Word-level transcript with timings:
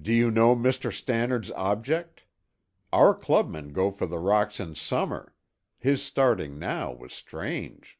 "Do 0.00 0.12
you 0.12 0.30
know 0.30 0.54
Mr. 0.54 0.92
Stannard's 0.92 1.50
object? 1.56 2.22
Our 2.92 3.12
clubmen 3.16 3.72
go 3.72 3.90
for 3.90 4.06
the 4.06 4.20
rocks 4.20 4.60
in 4.60 4.76
summer. 4.76 5.34
His 5.76 6.00
starting 6.04 6.56
now 6.56 6.92
was 6.92 7.12
strange." 7.12 7.98